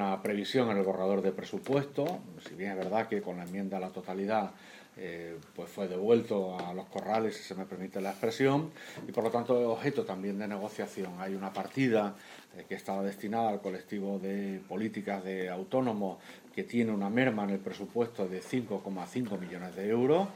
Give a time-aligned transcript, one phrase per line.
[0.00, 3.76] Una previsión en el borrador de presupuesto, si bien es verdad que con la enmienda
[3.76, 4.52] a la totalidad
[4.96, 8.70] eh, pues fue devuelto a los corrales, si se me permite la expresión,
[9.06, 11.12] y por lo tanto objeto también de negociación.
[11.18, 12.14] Hay una partida
[12.56, 16.16] eh, que estaba destinada al colectivo de políticas de autónomos
[16.54, 20.28] que tiene una merma en el presupuesto de 5,5 millones de euros.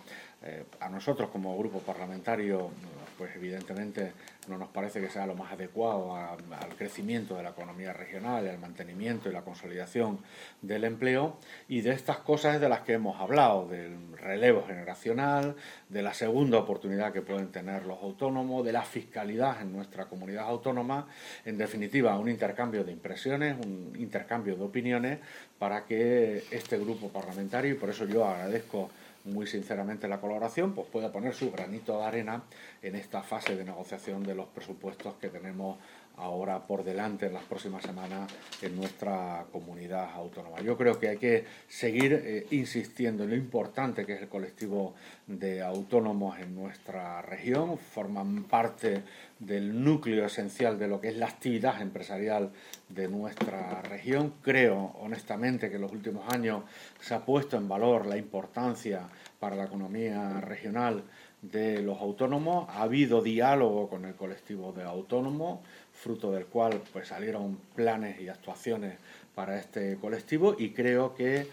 [0.46, 2.70] Eh, a nosotros como grupo parlamentario,
[3.16, 4.12] pues evidentemente
[4.46, 8.58] no nos parece que sea lo más adecuado al crecimiento de la economía regional, al
[8.58, 10.18] mantenimiento y la consolidación
[10.61, 11.38] del empleo.
[11.66, 15.57] Y de estas cosas de las que hemos hablado, del relevo generacional,
[15.88, 20.44] de la segunda oportunidad que pueden tener los autónomos, de la fiscalidad en nuestra comunidad
[20.44, 21.08] autónoma,
[21.46, 25.18] en definitiva, un intercambio de impresiones, un intercambio de opiniones
[25.58, 28.90] para que este grupo parlamentario, y por eso yo agradezco
[29.25, 32.42] muy sinceramente la colaboración, pues pueda poner su granito de arena
[32.83, 35.78] en esta fase de negociación de los presupuestos que tenemos
[36.17, 38.31] ahora por delante en las próximas semanas
[38.62, 40.61] en nuestra comunidad autónoma.
[40.61, 44.94] Yo creo que hay que seguir eh, insistiendo en lo importante que es el colectivo
[45.27, 49.03] de autónomos en nuestra región, forman parte
[49.41, 52.53] del núcleo esencial de lo que es la actividad empresarial
[52.88, 54.34] de nuestra región.
[54.42, 56.62] Creo honestamente que en los últimos años
[57.00, 61.02] se ha puesto en valor la importancia para la economía regional
[61.42, 62.68] de los autónomos.
[62.70, 65.60] Ha habido diálogo con el colectivo de autónomos,
[65.92, 68.94] fruto del cual pues, salieron planes y actuaciones
[69.34, 71.48] para este colectivo y creo que,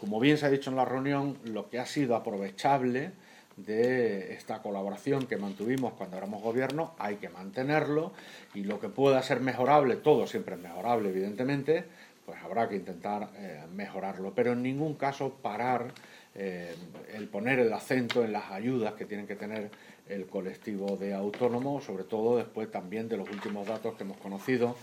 [0.00, 3.12] como bien se ha dicho en la reunión, lo que ha sido aprovechable
[3.56, 8.12] de esta colaboración que mantuvimos cuando éramos gobierno, hay que mantenerlo
[8.54, 11.84] y lo que pueda ser mejorable, todo siempre es mejorable evidentemente,
[12.26, 15.94] pues habrá que intentar eh, mejorarlo, pero en ningún caso parar
[16.34, 16.74] eh,
[17.14, 19.70] el poner el acento en las ayudas que tienen que tener
[20.08, 24.76] el colectivo de autónomos, sobre todo después también de los últimos datos que hemos conocido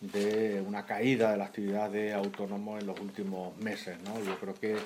[0.00, 3.98] de una caída de la actividad de autónomos en los últimos meses.
[4.04, 4.22] ¿no?
[4.22, 4.76] Yo creo que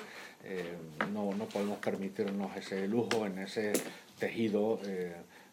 [0.43, 0.73] eh,
[1.13, 3.73] no, no, podemos permitirnos ese lujo en ese
[4.17, 4.79] tejido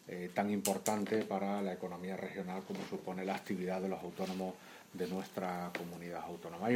[0.07, 4.55] eh, tan importante para la economía regional como supone la actividad de los autónomos
[4.93, 6.69] de nuestra comunidad autónoma.